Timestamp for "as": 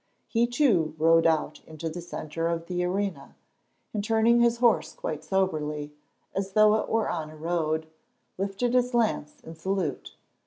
6.33-6.53